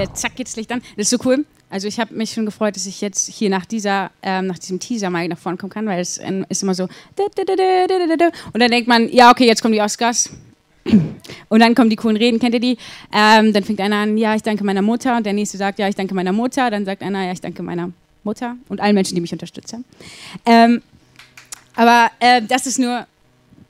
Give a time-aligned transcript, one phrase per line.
[0.00, 0.80] Ja, zack, geht's Licht an.
[0.96, 1.44] Das ist so cool.
[1.68, 4.80] Also ich habe mich schon gefreut, dass ich jetzt hier nach dieser, ähm, nach diesem
[4.80, 6.90] Teaser mal nach vorne kommen kann, weil es ähm, ist immer so und
[8.54, 10.30] dann denkt man, ja okay, jetzt kommen die Oscars.
[11.50, 12.78] Und dann kommen die coolen Reden, kennt ihr die?
[13.12, 15.18] Ähm, dann fängt einer an, ja, ich danke meiner Mutter.
[15.18, 16.70] Und der nächste sagt, ja, ich danke meiner Mutter.
[16.70, 17.92] Dann sagt einer, ja, ich danke meiner
[18.24, 19.84] Mutter und allen Menschen, die mich unterstützen.
[20.46, 20.80] Ähm,
[21.76, 23.06] aber äh, das ist nur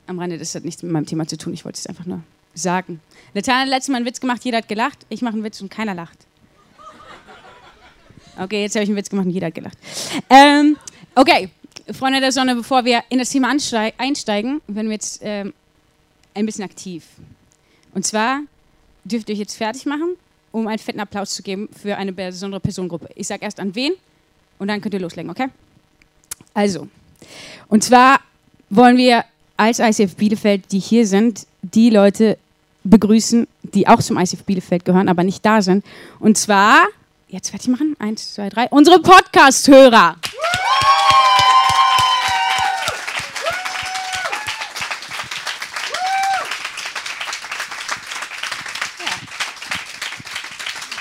[0.06, 1.52] am Rande, das hat nichts mit meinem Thema zu tun.
[1.52, 2.22] Ich wollte es einfach nur
[2.54, 3.00] sagen.
[3.34, 5.06] Latana hat letztes Mal einen Witz gemacht, jeder hat gelacht.
[5.08, 6.18] Ich mache einen Witz und keiner lacht.
[8.38, 9.78] Okay, jetzt habe ich einen Witz gemacht und jeder hat gelacht.
[10.28, 10.76] Ähm,
[11.14, 11.50] okay,
[11.92, 15.52] Freunde der Sonne, bevor wir in das Thema einsteigen, werden wir jetzt ähm,
[16.34, 17.04] ein bisschen aktiv.
[17.92, 18.40] Und zwar
[19.04, 20.16] dürft ihr euch jetzt fertig machen,
[20.52, 23.08] um einen fetten Applaus zu geben für eine besondere Personengruppe.
[23.14, 23.92] Ich sage erst an wen
[24.58, 25.48] und dann könnt ihr loslegen, okay?
[26.54, 26.88] Also,
[27.68, 28.20] und zwar
[28.68, 29.24] wollen wir
[29.56, 32.38] als ICF Bielefeld, die hier sind, die Leute
[32.90, 35.84] begrüßen, die auch zum ICF Bielefeld gehören, aber nicht da sind.
[36.18, 36.82] Und zwar,
[37.28, 40.16] jetzt fertig machen, eins, zwei, drei, unsere Podcast-Hörer.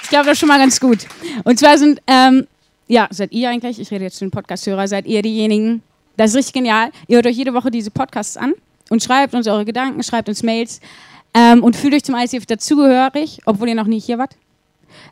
[0.04, 1.06] Ich glaube, das ist schon mal ganz gut.
[1.44, 2.48] Und zwar sind, ähm,
[2.88, 5.84] ja, seid ihr eigentlich, ich rede jetzt zu den Podcast-Hörer, seid ihr diejenigen,
[6.18, 8.56] das ist richtig genial, ihr hört euch jede Woche diese Podcasts an
[8.90, 10.82] und schreibt uns eure Gedanken, schreibt uns Mails
[11.34, 14.36] ähm, und fühlt euch zum ICF dazugehörig, obwohl ihr noch nie hier wart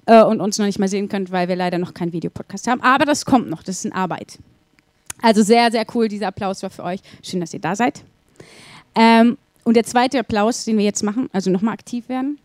[0.05, 2.81] äh, und uns noch nicht mal sehen könnt, weil wir leider noch keinen Videopodcast haben.
[2.81, 4.39] Aber das kommt noch, das ist in Arbeit.
[5.21, 6.99] Also sehr, sehr cool, dieser Applaus war für euch.
[7.23, 8.03] Schön, dass ihr da seid.
[8.95, 12.39] Ähm, und der zweite Applaus, den wir jetzt machen, also nochmal aktiv werden,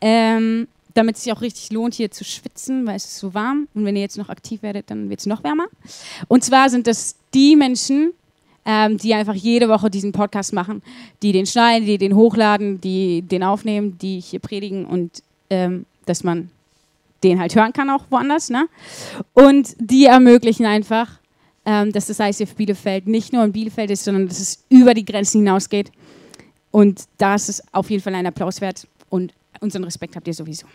[0.00, 3.68] ähm, damit es sich auch richtig lohnt, hier zu schwitzen, weil es ist so warm.
[3.74, 5.66] Und wenn ihr jetzt noch aktiv werdet, dann wird es noch wärmer.
[6.26, 8.12] Und zwar sind das die Menschen,
[8.70, 10.82] ähm, die einfach jede Woche diesen Podcast machen,
[11.22, 16.22] die den schneiden, die den hochladen, die den aufnehmen, die hier predigen und ähm, dass
[16.22, 16.50] man
[17.24, 18.50] den halt hören kann auch woanders.
[18.50, 18.68] Ne?
[19.32, 21.18] Und die ermöglichen einfach,
[21.64, 25.04] ähm, dass das ICF Bielefeld nicht nur in Bielefeld ist, sondern dass es über die
[25.04, 25.90] Grenzen hinausgeht.
[26.70, 30.34] Und da ist es auf jeden Fall ein Applaus wert und unseren Respekt habt ihr
[30.34, 30.66] sowieso.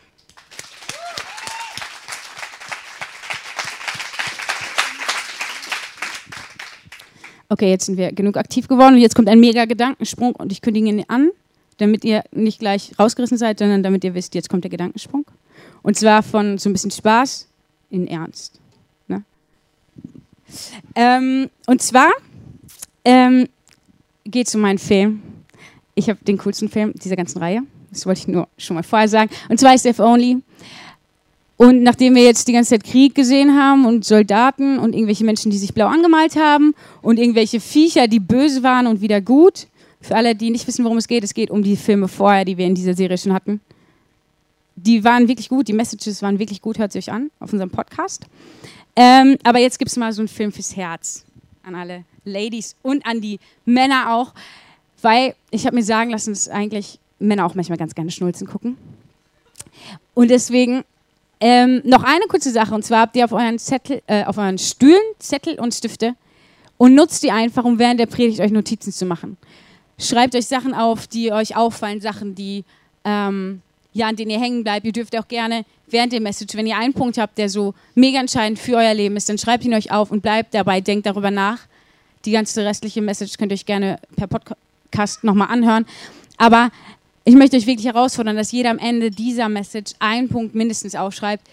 [7.54, 10.64] Okay, jetzt sind wir genug aktiv geworden und jetzt kommt ein mega Gedankensprung und ich
[10.64, 11.30] kündige ihn an,
[11.78, 15.24] damit ihr nicht gleich rausgerissen seid, sondern damit ihr wisst, jetzt kommt der Gedankensprung.
[15.84, 17.48] Und zwar von so ein bisschen Spaß
[17.92, 18.60] in Ernst.
[19.08, 19.22] Ne?
[20.96, 22.10] Ähm, und zwar
[23.06, 23.48] ähm,
[24.26, 25.22] geht es um meinen Film.
[25.94, 27.62] Ich habe den coolsten Film dieser ganzen Reihe.
[27.92, 29.30] Das wollte ich nur schon mal vorher sagen.
[29.48, 30.42] Und zwar ist If Only.
[31.64, 35.50] Und nachdem wir jetzt die ganze Zeit Krieg gesehen haben und Soldaten und irgendwelche Menschen,
[35.50, 39.68] die sich blau angemalt haben und irgendwelche Viecher, die böse waren und wieder gut,
[40.02, 42.58] für alle, die nicht wissen, worum es geht, es geht um die Filme vorher, die
[42.58, 43.62] wir in dieser Serie schon hatten.
[44.76, 48.26] Die waren wirklich gut, die Messages waren wirklich gut, hört sich an auf unserem Podcast.
[48.98, 51.24] Ähm, aber jetzt gibt es mal so einen Film fürs Herz
[51.64, 54.34] an alle Ladies und an die Männer auch,
[55.02, 58.76] weil ich habe mir sagen lassen, dass eigentlich Männer auch manchmal ganz gerne Schnulzen gucken.
[60.14, 60.84] Und deswegen
[61.40, 64.58] ähm, noch eine kurze Sache, und zwar habt ihr auf euren, Zettel, äh, auf euren
[64.58, 66.16] Stühlen Zettel und Stifte
[66.78, 69.38] und nutzt die einfach, um während der Predigt euch Notizen zu machen.
[69.98, 72.64] Schreibt euch Sachen auf, die euch auffallen, Sachen, die,
[73.04, 73.62] ähm,
[73.94, 74.86] ja, an denen ihr hängen bleibt.
[74.86, 78.20] Ihr dürft auch gerne während der Message, wenn ihr einen Punkt habt, der so mega
[78.20, 81.32] entscheidend für euer Leben ist, dann schreibt ihn euch auf und bleibt dabei, denkt darüber
[81.32, 81.60] nach.
[82.26, 85.86] Die ganze restliche Message könnt ihr euch gerne per Podcast nochmal anhören.
[86.38, 86.72] Aber
[87.26, 91.48] ich möchte euch wirklich herausfordern, dass jeder am Ende dieser Message einen Punkt mindestens aufschreibt,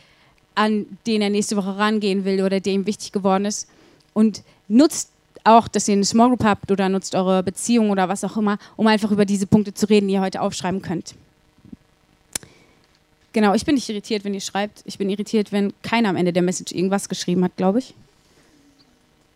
[0.54, 3.68] an den er nächste Woche rangehen will oder der ihm wichtig geworden ist.
[4.12, 5.10] Und nutzt
[5.44, 8.58] auch, dass ihr eine Small Group habt oder nutzt eure Beziehung oder was auch immer,
[8.76, 11.14] um einfach über diese Punkte zu reden, die ihr heute aufschreiben könnt.
[13.32, 14.82] Genau, ich bin nicht irritiert, wenn ihr schreibt.
[14.86, 17.94] Ich bin irritiert, wenn keiner am Ende der Message irgendwas geschrieben hat, glaube ich.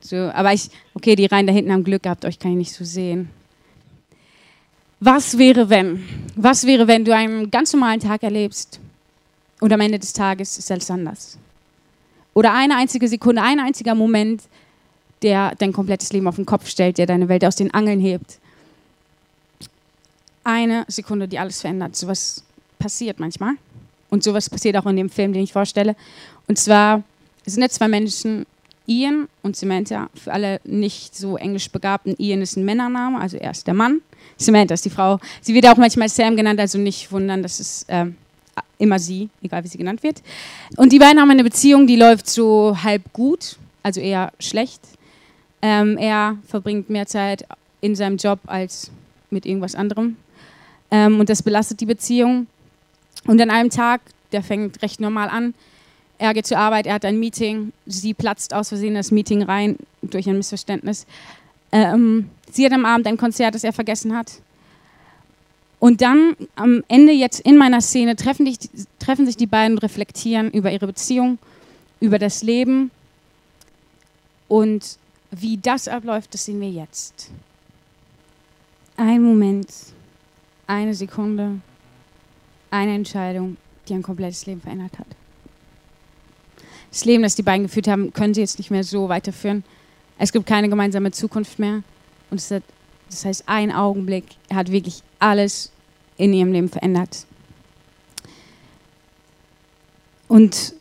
[0.00, 2.72] So, aber ich, okay, die Reihen da hinten haben Glück gehabt, euch kann ich nicht
[2.72, 3.30] so sehen.
[5.00, 6.02] Was wäre, wenn?
[6.37, 8.81] Was wäre, wenn du einen ganz normalen Tag erlebst
[9.61, 11.38] und am Ende des Tages ist alles anders?
[12.32, 14.43] Oder eine einzige Sekunde, ein einziger Moment,
[15.23, 18.38] der dein komplettes Leben auf den Kopf stellt, der deine Welt aus den Angeln hebt.
[20.43, 21.97] Eine Sekunde, die alles verändert.
[21.97, 22.43] Sowas
[22.79, 23.55] passiert manchmal.
[24.11, 25.97] Und sowas passiert auch in dem Film, den ich vorstelle.
[26.47, 27.02] Und zwar
[27.47, 28.47] sind jetzt zwei Menschen,
[28.86, 30.08] Ian und Samantha.
[30.14, 34.00] Für alle nicht so englisch begabten, Ian ist ein Männername, also er ist der Mann.
[34.36, 35.19] Samantha ist die Frau.
[35.40, 38.16] Sie wird auch manchmal Sam genannt, also nicht wundern, das ist ähm,
[38.78, 40.22] immer sie, egal wie sie genannt wird.
[40.76, 44.81] Und die beiden haben eine Beziehung, die läuft so halb gut, also eher schlecht.
[45.62, 47.46] Ähm, er verbringt mehr Zeit
[47.80, 48.90] in seinem Job als
[49.30, 50.16] mit irgendwas anderem.
[50.90, 52.46] Ähm, und das belastet die Beziehung.
[53.26, 54.02] Und an einem Tag
[54.34, 55.54] der fängt recht normal an.
[56.19, 59.76] Er geht zur Arbeit, er hat ein Meeting, sie platzt aus Versehen das Meeting rein
[60.02, 61.06] durch ein Missverständnis.
[61.72, 64.40] Ähm, sie hat am Abend ein Konzert, das er vergessen hat.
[65.81, 68.56] Und dann am Ende jetzt in meiner Szene treffen, die,
[68.99, 71.38] treffen sich die beiden reflektieren über ihre Beziehung,
[72.00, 72.90] über das Leben.
[74.49, 74.99] Und
[75.31, 77.31] wie das abläuft, das sehen wir jetzt.
[78.96, 79.69] Ein Moment,
[80.66, 81.61] eine Sekunde,
[82.70, 83.56] eine Entscheidung,
[83.88, 85.08] die ein komplettes Leben verändert hat.
[86.94, 89.64] Das Leben, das die beiden geführt haben, können sie jetzt nicht mehr so weiterführen.
[90.17, 91.82] Es gibt keine gemeinsame Zukunft mehr.
[92.31, 92.62] Und das, hat,
[93.11, 95.73] das heißt, ein Augenblick hat wirklich alles
[96.19, 97.26] in ihrem Leben verändert.
[100.29, 100.75] Und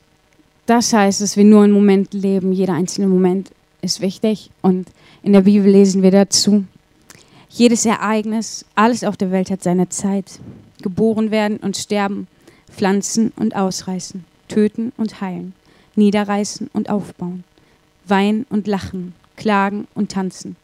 [0.67, 2.51] das heißt, dass wir nur einen Moment leben.
[2.51, 3.49] Jeder einzelne Moment
[3.81, 4.51] ist wichtig.
[4.61, 4.89] Und
[5.23, 6.63] in der Bibel lesen wir dazu,
[7.49, 10.39] jedes Ereignis, alles auf der Welt hat seine Zeit.
[10.83, 12.27] Geboren werden und sterben,
[12.69, 15.55] pflanzen und ausreißen, töten und heilen,
[15.95, 17.43] niederreißen und aufbauen,
[18.05, 20.55] weinen und lachen, klagen und tanzen,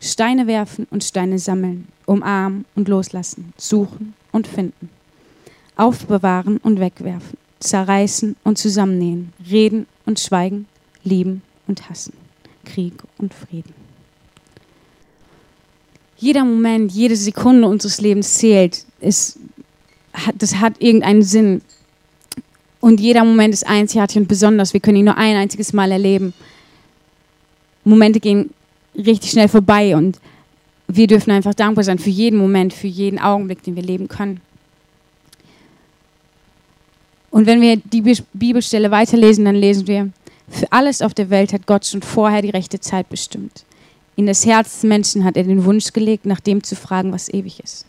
[0.00, 4.90] Steine werfen und Steine sammeln, umarmen und loslassen, suchen und finden,
[5.76, 10.66] aufbewahren und wegwerfen, zerreißen und zusammennähen, reden und schweigen,
[11.02, 12.12] lieben und hassen,
[12.64, 13.74] Krieg und Frieden.
[16.18, 18.86] Jeder Moment, jede Sekunde unseres Lebens zählt.
[19.00, 19.38] Es
[20.34, 21.62] das hat irgendeinen Sinn.
[22.86, 24.72] Und jeder Moment ist einzigartig und besonders.
[24.72, 26.32] Wir können ihn nur ein einziges Mal erleben.
[27.82, 28.50] Momente gehen
[28.94, 30.20] richtig schnell vorbei und
[30.86, 34.40] wir dürfen einfach dankbar sein für jeden Moment, für jeden Augenblick, den wir leben können.
[37.32, 38.02] Und wenn wir die
[38.32, 40.12] Bibelstelle weiterlesen, dann lesen wir,
[40.48, 43.64] für alles auf der Welt hat Gott schon vorher die rechte Zeit bestimmt.
[44.14, 47.34] In das Herz des Menschen hat er den Wunsch gelegt, nach dem zu fragen, was
[47.34, 47.84] ewig ist.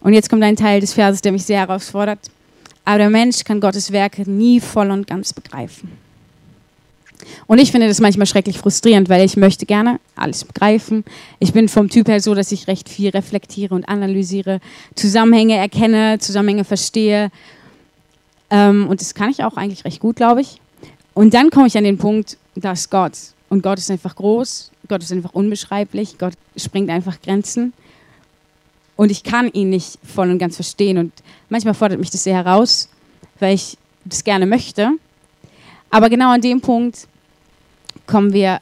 [0.00, 2.18] Und jetzt kommt ein Teil des Verses, der mich sehr herausfordert.
[2.84, 5.90] Aber der Mensch kann Gottes Werke nie voll und ganz begreifen.
[7.46, 11.04] Und ich finde das manchmal schrecklich frustrierend, weil ich möchte gerne alles begreifen.
[11.38, 14.60] Ich bin vom Typ her so, dass ich recht viel reflektiere und analysiere,
[14.94, 17.30] Zusammenhänge erkenne, Zusammenhänge verstehe.
[18.50, 20.60] Ähm, und das kann ich auch eigentlich recht gut, glaube ich.
[21.14, 23.12] Und dann komme ich an den Punkt, dass Gott,
[23.48, 27.72] und Gott ist einfach groß, Gott ist einfach unbeschreiblich, Gott springt einfach Grenzen.
[28.96, 30.98] Und ich kann ihn nicht voll und ganz verstehen.
[30.98, 31.12] Und
[31.48, 32.88] manchmal fordert mich das sehr heraus,
[33.40, 34.90] weil ich das gerne möchte.
[35.90, 37.06] Aber genau an dem Punkt
[38.06, 38.60] kommen wir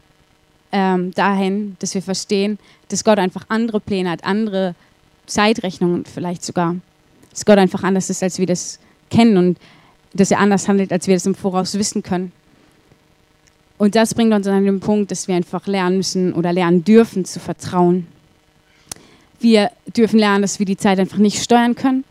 [0.72, 4.74] ähm, dahin, dass wir verstehen, dass Gott einfach andere Pläne hat, andere
[5.26, 6.76] Zeitrechnungen vielleicht sogar.
[7.30, 8.78] Dass Gott einfach anders ist, als wir das
[9.10, 9.58] kennen und
[10.12, 12.32] dass er anders handelt, als wir das im Voraus wissen können.
[13.78, 17.24] Und das bringt uns an den Punkt, dass wir einfach lernen müssen oder lernen dürfen
[17.24, 18.06] zu vertrauen.
[19.40, 22.04] Wir dürfen lernen, dass wir die Zeit einfach nicht steuern können.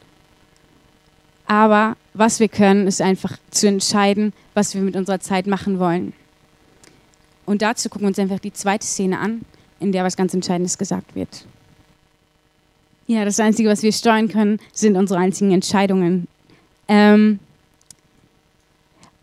[1.46, 6.14] Aber was wir können, ist einfach zu entscheiden, was wir mit unserer Zeit machen wollen.
[7.46, 9.42] Und dazu gucken wir uns einfach die zweite Szene an,
[9.80, 11.46] in der was ganz Entscheidendes gesagt wird.
[13.08, 16.28] Ja, das Einzige, was wir steuern können, sind unsere einzigen Entscheidungen.
[16.88, 17.40] Ähm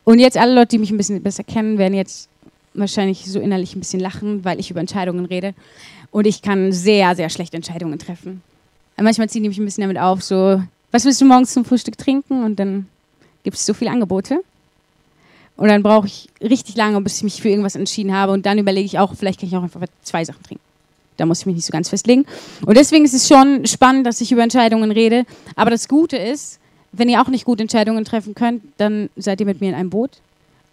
[0.02, 2.28] und jetzt alle Leute, die mich ein bisschen besser kennen, werden jetzt
[2.80, 5.54] wahrscheinlich so innerlich ein bisschen lachen, weil ich über Entscheidungen rede.
[6.10, 8.42] Und ich kann sehr, sehr schlechte Entscheidungen treffen.
[8.96, 11.98] Manchmal ziehen die mich ein bisschen damit auf, so, was willst du morgens zum Frühstück
[11.98, 12.44] trinken?
[12.44, 12.86] Und dann
[13.42, 14.40] gibt es so viele Angebote.
[15.56, 18.32] Und dann brauche ich richtig lange, bis ich mich für irgendwas entschieden habe.
[18.32, 20.62] Und dann überlege ich auch, vielleicht kann ich auch einfach zwei Sachen trinken.
[21.16, 22.26] Da muss ich mich nicht so ganz festlegen.
[22.64, 25.24] Und deswegen ist es schon spannend, dass ich über Entscheidungen rede.
[25.54, 26.58] Aber das Gute ist,
[26.92, 29.90] wenn ihr auch nicht gut Entscheidungen treffen könnt, dann seid ihr mit mir in einem
[29.90, 30.10] Boot.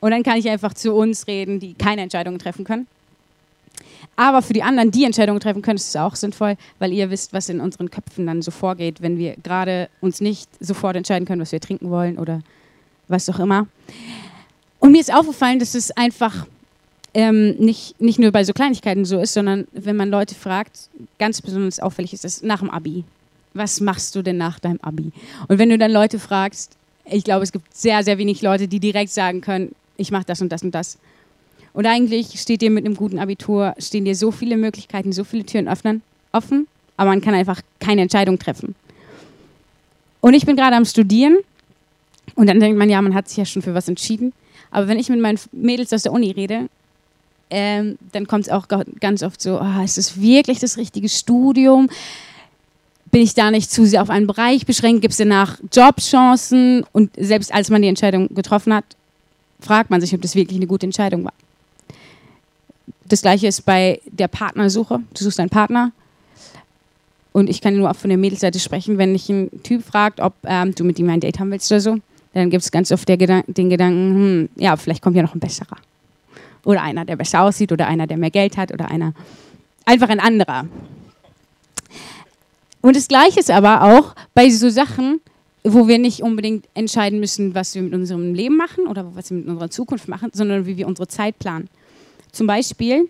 [0.03, 2.87] Und dann kann ich einfach zu uns reden, die keine Entscheidungen treffen können.
[4.17, 7.31] Aber für die anderen, die Entscheidungen treffen können, ist es auch sinnvoll, weil ihr wisst,
[7.31, 11.39] was in unseren Köpfen dann so vorgeht, wenn wir gerade uns nicht sofort entscheiden können,
[11.39, 12.41] was wir trinken wollen oder
[13.07, 13.65] was auch immer.
[14.79, 16.47] Und mir ist aufgefallen, dass es einfach
[17.13, 21.41] ähm, nicht, nicht nur bei so Kleinigkeiten so ist, sondern wenn man Leute fragt, ganz
[21.41, 23.05] besonders auffällig ist es nach dem Abi.
[23.53, 25.13] Was machst du denn nach deinem Abi?
[25.47, 28.81] Und wenn du dann Leute fragst, ich glaube, es gibt sehr, sehr wenig Leute, die
[28.81, 30.97] direkt sagen können, ich mache das und das und das.
[31.73, 35.43] Und eigentlich steht dir mit einem guten Abitur, stehen dir so viele Möglichkeiten, so viele
[35.43, 38.75] Türen öffnen, offen, aber man kann einfach keine Entscheidung treffen.
[40.21, 41.37] Und ich bin gerade am Studieren
[42.35, 44.33] und dann denkt man, ja, man hat sich ja schon für was entschieden.
[44.71, 46.69] Aber wenn ich mit meinen Mädels aus der Uni rede,
[47.49, 48.67] ähm, dann kommt es auch
[48.99, 51.89] ganz oft so, oh, ist es wirklich das richtige Studium?
[53.11, 55.01] Bin ich da nicht zu sehr auf einen Bereich beschränkt?
[55.01, 56.83] Gibt es danach Jobchancen?
[56.91, 58.85] Und selbst als man die Entscheidung getroffen hat,
[59.63, 61.33] fragt man sich, ob das wirklich eine gute Entscheidung war.
[63.05, 64.99] Das gleiche ist bei der Partnersuche.
[65.13, 65.91] Du suchst einen Partner.
[67.31, 70.33] Und ich kann nur auch von der Mädelsseite sprechen, wenn dich ein Typ fragt, ob
[70.43, 71.97] ähm, du mit ihm ein Date haben willst oder so,
[72.33, 75.39] dann gibt es ganz oft Gedan den Gedanken, hm, ja, vielleicht kommt ja noch ein
[75.39, 75.77] besserer.
[76.63, 79.13] Oder einer, der besser aussieht, oder einer, der mehr Geld hat, oder einer,
[79.85, 80.65] einfach ein anderer.
[82.81, 85.19] Und das Gleiche ist aber auch bei so Sachen,
[85.63, 89.37] wo wir nicht unbedingt entscheiden müssen, was wir mit unserem Leben machen oder was wir
[89.37, 91.69] mit unserer Zukunft machen, sondern wie wir unsere Zeit planen.
[92.31, 93.09] Zum Beispiel,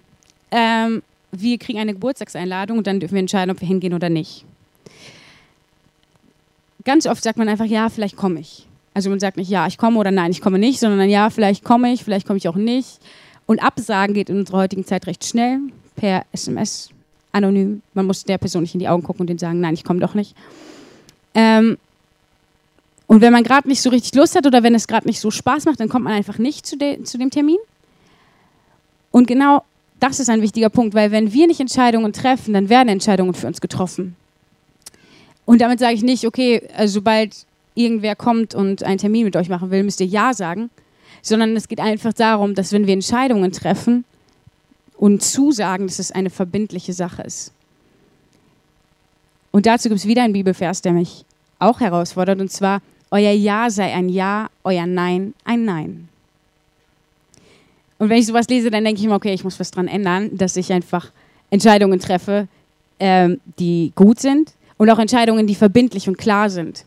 [0.52, 4.46] ähm, wir kriegen eine Geburtstagseinladung und dann dürfen wir entscheiden, ob wir hingehen oder nicht.
[6.86, 8.68] Ganz oft sagt man einfach, ja, vielleicht komme ich.
[8.94, 11.64] Also man sagt nicht, ja, ich komme oder nein, ich komme nicht, sondern ja, vielleicht
[11.64, 13.00] komme ich, vielleicht komme ich auch nicht.
[13.48, 15.60] Und Absagen geht in unserer heutigen Zeit recht schnell,
[15.96, 16.90] per SMS,
[17.32, 17.82] anonym.
[17.94, 20.00] Man muss der Person nicht in die Augen gucken und denen sagen, nein, ich komme
[20.00, 20.36] doch nicht.
[21.34, 21.78] Ähm,
[23.14, 25.30] und wenn man gerade nicht so richtig Lust hat oder wenn es gerade nicht so
[25.30, 27.60] Spaß macht, dann kommt man einfach nicht zu, de zu dem Termin.
[29.12, 29.64] Und genau
[30.00, 33.46] das ist ein wichtiger Punkt, weil wenn wir nicht Entscheidungen treffen, dann werden Entscheidungen für
[33.46, 34.16] uns getroffen.
[35.46, 39.48] Und damit sage ich nicht, okay, also sobald irgendwer kommt und einen Termin mit euch
[39.48, 40.72] machen will, müsst ihr Ja sagen,
[41.22, 44.06] sondern es geht einfach darum, dass wenn wir Entscheidungen treffen
[44.98, 47.52] und zusagen, dass es eine verbindliche Sache ist.
[49.52, 51.26] Und dazu gibt es wieder einen Bibelvers, der mich
[51.60, 52.82] auch herausfordert, und zwar,
[53.14, 56.10] euer Ja sei ein Ja, euer Nein ein Nein.
[58.00, 60.36] Und wenn ich sowas lese, dann denke ich immer, okay, ich muss was dran ändern,
[60.36, 61.12] dass ich einfach
[61.52, 62.48] Entscheidungen treffe,
[63.00, 66.86] ähm, die gut sind und auch Entscheidungen, die verbindlich und klar sind.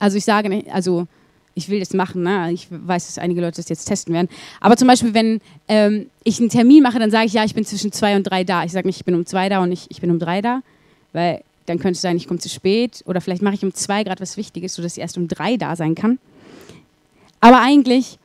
[0.00, 1.06] Also ich sage nicht, also
[1.54, 2.50] ich will das machen, ne?
[2.52, 4.28] ich weiß, dass einige Leute das jetzt testen werden.
[4.60, 7.64] Aber zum Beispiel, wenn ähm, ich einen Termin mache, dann sage ich, ja, ich bin
[7.64, 8.64] zwischen zwei und drei da.
[8.64, 10.62] Ich sage nicht, ich bin um zwei da und nicht, ich bin um drei da,
[11.12, 14.04] weil dann könnte es sein, ich komme zu spät oder vielleicht mache ich um zwei
[14.04, 16.18] gerade was Wichtiges, sodass ich erst um drei da sein kann.
[17.40, 18.18] Aber eigentlich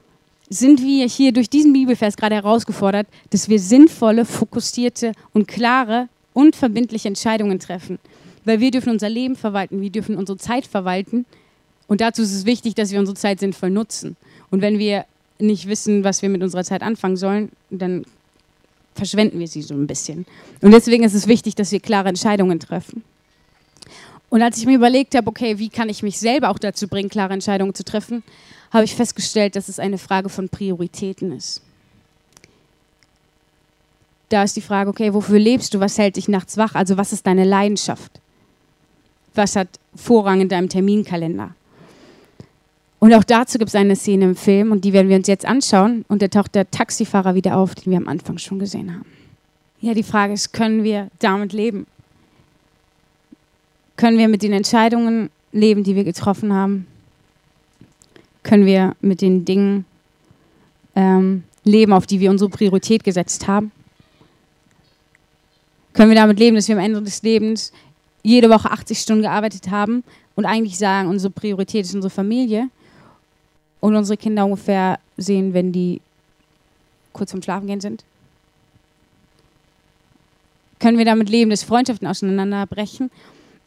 [0.49, 6.55] sind wir hier durch diesen Bibelvers gerade herausgefordert, dass wir sinnvolle, fokussierte und klare und
[6.55, 7.99] verbindliche Entscheidungen treffen.
[8.43, 11.25] Weil wir dürfen unser Leben verwalten, wir dürfen unsere Zeit verwalten.
[11.87, 14.17] Und dazu ist es wichtig, dass wir unsere Zeit sinnvoll nutzen.
[14.49, 15.05] Und wenn wir
[15.39, 18.03] nicht wissen, was wir mit unserer Zeit anfangen sollen, dann
[18.95, 20.25] verschwenden wir sie so ein bisschen.
[20.61, 23.03] Und deswegen ist es wichtig, dass wir klare Entscheidungen treffen.
[24.31, 27.09] Und als ich mir überlegt habe, okay, wie kann ich mich selber auch dazu bringen,
[27.09, 28.23] klare Entscheidungen zu treffen,
[28.71, 31.61] habe ich festgestellt, dass es eine Frage von Prioritäten ist.
[34.29, 35.81] Da ist die Frage, okay, wofür lebst du?
[35.81, 36.75] Was hält dich nachts wach?
[36.75, 38.21] Also was ist deine Leidenschaft?
[39.35, 41.53] Was hat Vorrang in deinem Terminkalender?
[42.99, 45.45] Und auch dazu gibt es eine Szene im Film und die werden wir uns jetzt
[45.45, 46.05] anschauen.
[46.07, 49.11] Und da taucht der Taxifahrer wieder auf, den wir am Anfang schon gesehen haben.
[49.81, 51.85] Ja, die Frage ist, können wir damit leben?
[54.01, 56.87] Können wir mit den Entscheidungen leben, die wir getroffen haben?
[58.41, 59.85] Können wir mit den Dingen
[60.95, 63.71] ähm, leben, auf die wir unsere Priorität gesetzt haben?
[65.93, 67.71] Können wir damit leben, dass wir am Ende des Lebens
[68.23, 70.03] jede Woche 80 Stunden gearbeitet haben
[70.35, 72.69] und eigentlich sagen, unsere Priorität ist unsere Familie
[73.81, 76.01] und unsere Kinder ungefähr sehen, wenn die
[77.13, 78.03] kurz vorm Schlafen gehen sind?
[80.79, 83.11] Können wir damit leben, dass Freundschaften auseinanderbrechen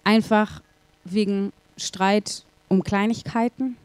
[0.05, 0.63] einfach
[1.05, 3.77] wegen Streit um Kleinigkeiten.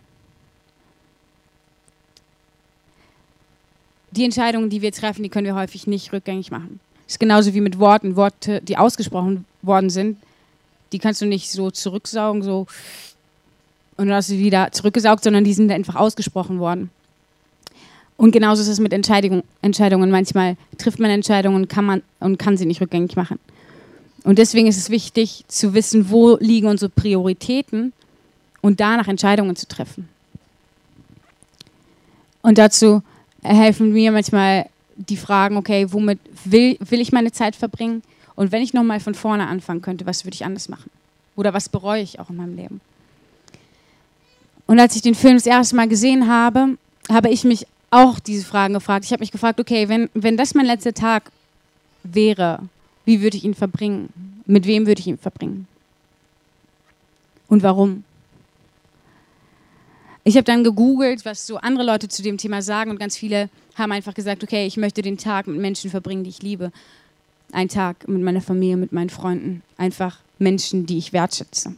[4.11, 6.79] Die Entscheidungen, die wir treffen, die können wir häufig nicht rückgängig machen.
[7.05, 8.15] Das ist genauso wie mit Worten.
[8.15, 10.17] Worte, die ausgesprochen worden sind,
[10.91, 12.67] die kannst du nicht so zurücksaugen, so
[13.97, 16.89] und dann hast du wieder zurückgesaugt, sondern die sind einfach ausgesprochen worden.
[18.15, 19.43] Und genauso ist es mit Entscheidungen.
[19.61, 20.09] Entscheidungen.
[20.09, 23.39] Manchmal trifft man Entscheidungen kann man, und kann sie nicht rückgängig machen.
[24.23, 27.93] Und deswegen ist es wichtig zu wissen, wo liegen unsere Prioritäten
[28.61, 30.09] und danach Entscheidungen zu treffen.
[32.41, 33.01] Und dazu
[33.41, 38.03] helfen mir manchmal die Fragen, okay, womit will, will ich meine Zeit verbringen?
[38.35, 40.89] Und wenn ich nochmal von vorne anfangen könnte, was würde ich anders machen?
[41.35, 42.81] Oder was bereue ich auch in meinem Leben?
[44.67, 46.77] Und als ich den Film das erste Mal gesehen habe,
[47.09, 49.05] habe ich mich auch diese Fragen gefragt.
[49.05, 51.31] Ich habe mich gefragt, okay, wenn, wenn das mein letzter Tag
[52.03, 52.59] wäre,
[53.09, 54.43] wie würde ich ihn verbringen?
[54.45, 55.65] Mit wem würde ich ihn verbringen?
[57.47, 58.03] Und warum?
[60.23, 63.49] Ich habe dann gegoogelt, was so andere Leute zu dem Thema sagen und ganz viele
[63.73, 66.71] haben einfach gesagt, okay, ich möchte den Tag mit Menschen verbringen, die ich liebe.
[67.51, 69.63] Ein Tag mit meiner Familie, mit meinen Freunden.
[69.75, 71.73] Einfach Menschen, die ich wertschätze.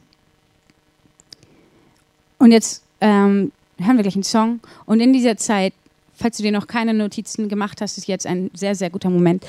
[2.40, 4.60] Und jetzt ähm, hören wir gleich einen Song.
[4.86, 5.72] Und in dieser Zeit,
[6.14, 9.46] falls du dir noch keine Notizen gemacht hast, ist jetzt ein sehr, sehr guter Moment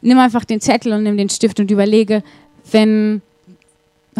[0.00, 2.22] nimm einfach den Zettel und nimm den Stift und überlege,
[2.70, 3.22] wenn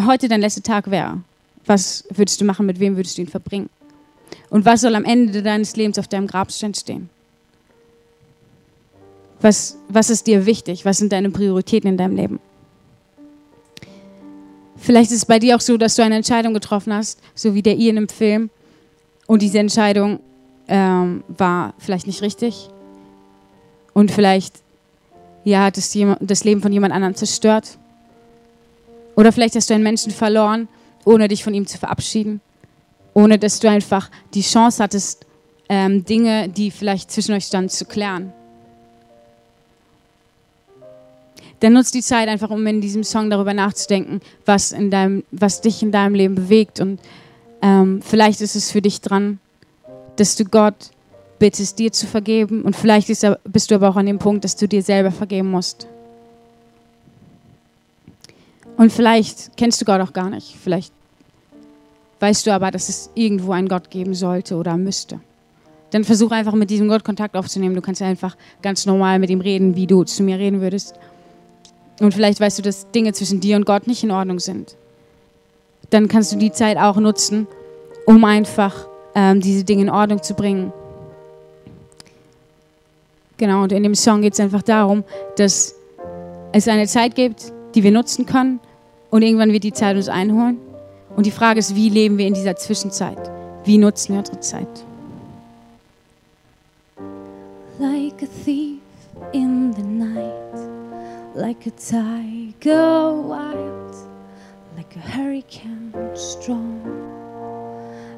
[0.05, 1.19] heute dein letzter Tag wäre,
[1.65, 3.69] was würdest du machen, mit wem würdest du ihn verbringen?
[4.49, 7.09] Und was soll am Ende deines Lebens auf deinem Grabstein stehen?
[9.41, 10.85] Was, was ist dir wichtig?
[10.85, 12.39] Was sind deine Prioritäten in deinem Leben?
[14.77, 17.61] Vielleicht ist es bei dir auch so, dass du eine Entscheidung getroffen hast, so wie
[17.61, 18.49] der Ian im Film,
[19.29, 20.21] Und diese Entscheidung
[20.67, 22.69] ähm, war vielleicht nicht richtig.
[23.93, 24.63] Und vielleicht
[25.43, 27.77] ja, es das Leben von jemand anderem zerstört.
[29.15, 30.67] Oder vielleicht hast du einen Menschen verloren,
[31.05, 32.41] ohne dich von ihm zu verabschieden.
[33.13, 35.25] Ohne dass du einfach die Chance hattest,
[35.67, 38.33] ähm, Dinge, die vielleicht zwischen euch standen, zu klären.
[41.59, 45.61] Dann nutzt die Zeit einfach, um in diesem Song darüber nachzudenken, was, in deinem, was
[45.61, 46.79] dich in deinem Leben bewegt.
[46.79, 46.99] Und
[47.61, 49.39] ähm, vielleicht ist es für dich dran,
[50.15, 50.91] dass du Gott
[51.39, 52.61] bittest, dir zu vergeben.
[52.61, 55.49] Und vielleicht ist, bist du aber auch an dem Punkt, dass du dir selber vergeben
[55.49, 55.87] musst.
[58.77, 60.55] Und vielleicht kennst du Gott auch gar nicht.
[60.61, 60.93] Vielleicht
[62.19, 65.19] weißt du aber, dass es irgendwo einen Gott geben sollte oder müsste.
[65.91, 67.75] Dann versuch einfach mit diesem Gott Kontakt aufzunehmen.
[67.75, 70.95] Du kannst einfach ganz normal mit ihm reden, wie du zu mir reden würdest.
[71.99, 74.77] Und vielleicht weißt du, dass Dinge zwischen dir und Gott nicht in Ordnung sind.
[75.89, 77.47] Dann kannst du die Zeit auch nutzen,
[78.05, 80.71] um einfach ähm, diese Dinge in Ordnung zu bringen.
[83.39, 85.05] Genau, und in dem Song geht es einfach darum,
[85.37, 85.73] dass
[86.51, 88.59] es eine Zeit gibt, die wir nutzen können
[89.11, 90.57] und irgendwann wird die Zeit uns einholen.
[91.15, 93.17] Und die Frage ist, wie leben wir in dieser Zwischenzeit?
[93.63, 94.67] Wie nutzen wir unsere Zeit?
[97.79, 98.79] Like a thief
[99.31, 100.59] in the night,
[101.33, 103.95] like a tiger wild,
[104.75, 106.81] like a hurricane strong.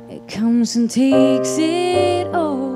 [0.09, 2.70] It comes and takes it all.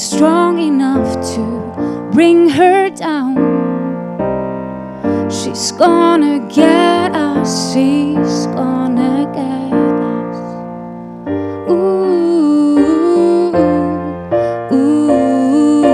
[0.00, 1.42] Strong enough to
[2.10, 3.36] bring her down.
[5.30, 9.72] She's gonna get us, she's gonna get
[10.16, 10.36] us.
[11.70, 12.78] Ooh,
[14.72, 15.84] ooh.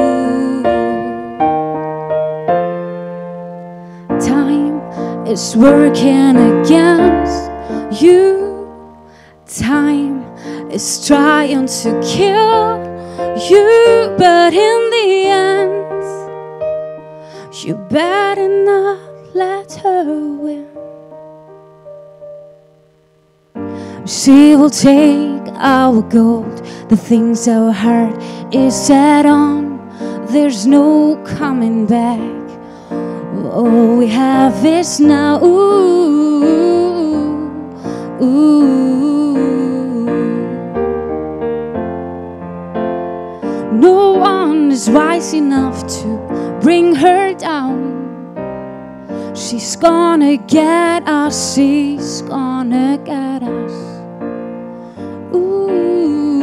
[4.20, 4.80] Time
[5.26, 7.50] is working against
[8.00, 8.68] you.
[9.46, 10.22] Time
[10.70, 12.86] is trying to kill
[13.50, 14.05] you,
[17.66, 20.68] you better not let her win.
[24.06, 28.22] She will take our gold, the things our heart
[28.54, 29.80] is set on.
[30.28, 32.20] There's no coming back.
[33.52, 35.44] All we have is now.
[35.44, 36.44] Ooh,
[38.22, 39.36] ooh.
[43.72, 47.78] No one is wise enough to bring her down.
[49.36, 53.72] She's gonna get us, she's gonna get us.
[55.32, 56.42] Ooh,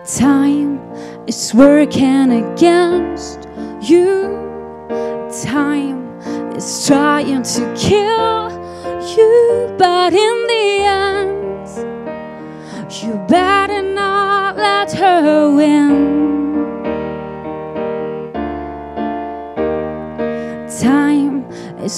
[0.07, 0.79] Time
[1.27, 3.32] is working against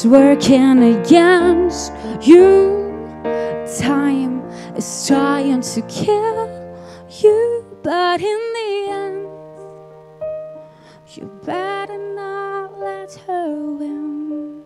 [0.04, 2.82] working against you.
[3.78, 4.42] Time
[4.76, 6.48] is trying to kill
[7.22, 9.26] you, but in the end,
[11.14, 14.62] you better not let her win.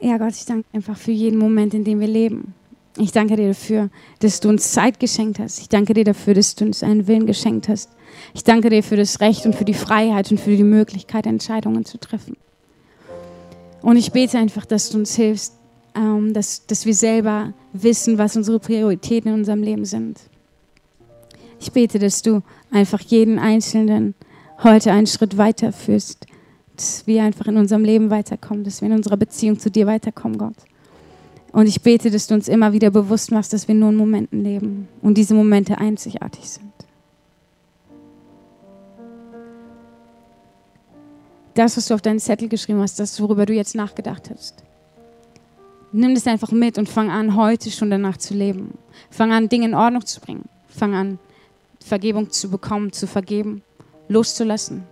[0.00, 2.54] Ja, Gott, ich danke einfach für jeden Moment, in dem wir leben.
[2.96, 3.90] Ich danke dir dafür,
[4.20, 5.58] dass du uns Zeit geschenkt hast.
[5.60, 7.90] Ich danke dir dafür, dass du uns einen Willen geschenkt hast.
[8.34, 11.84] Ich danke dir für das Recht und für die Freiheit und für die Möglichkeit, Entscheidungen
[11.84, 12.36] zu treffen.
[13.84, 15.52] Und ich bete einfach, dass du uns hilfst,
[15.94, 20.18] ähm, dass, dass wir selber wissen, was unsere Prioritäten in unserem Leben sind.
[21.60, 24.14] Ich bete, dass du einfach jeden Einzelnen
[24.62, 26.26] heute einen Schritt weiterführst,
[26.74, 30.38] dass wir einfach in unserem Leben weiterkommen, dass wir in unserer Beziehung zu dir weiterkommen,
[30.38, 30.56] Gott.
[31.52, 34.42] Und ich bete, dass du uns immer wieder bewusst machst, dass wir nur in Momenten
[34.42, 36.72] leben und diese Momente einzigartig sind.
[41.54, 44.62] Das, was du auf deinen Zettel geschrieben hast, das, worüber du jetzt nachgedacht hast.
[45.92, 48.76] Nimm das einfach mit und fang an, heute schon danach zu leben.
[49.10, 50.48] Fang an, Dinge in Ordnung zu bringen.
[50.68, 51.20] Fang an,
[51.84, 53.62] Vergebung zu bekommen, zu vergeben,
[54.08, 54.82] loszulassen.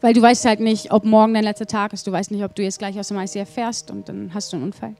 [0.00, 2.06] Weil du weißt halt nicht, ob morgen dein letzter Tag ist.
[2.06, 4.56] Du weißt nicht, ob du jetzt gleich aus dem ICF fährst und dann hast du
[4.56, 4.96] einen Unfall.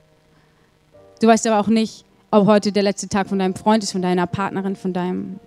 [1.20, 4.02] Du weißt aber auch nicht, ob heute der letzte Tag von deinem Freund ist, von
[4.02, 5.40] deiner Partnerin, von deinem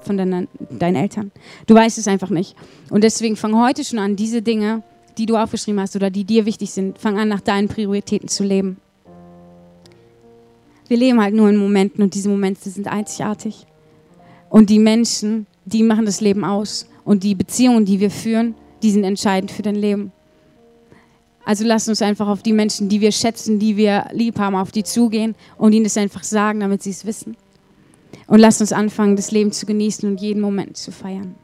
[0.00, 1.30] von deiner, deinen Eltern.
[1.66, 2.56] Du weißt es einfach nicht.
[2.90, 4.82] Und deswegen fang heute schon an, diese Dinge,
[5.18, 8.44] die du aufgeschrieben hast oder die dir wichtig sind, fang an, nach deinen Prioritäten zu
[8.44, 8.78] leben.
[10.88, 13.66] Wir leben halt nur in Momenten und diese Momente sind einzigartig.
[14.50, 16.86] Und die Menschen, die machen das Leben aus.
[17.04, 20.12] Und die Beziehungen, die wir führen, die sind entscheidend für dein Leben.
[21.44, 24.70] Also lasst uns einfach auf die Menschen, die wir schätzen, die wir lieb haben, auf
[24.70, 27.36] die zugehen und ihnen das einfach sagen, damit sie es wissen.
[28.32, 31.34] Und lasst uns anfangen, das Leben zu genießen und jeden Moment zu feiern.